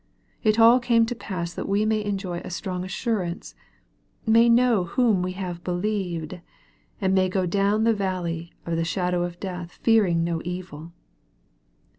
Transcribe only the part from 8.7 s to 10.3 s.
the shadow of death fearing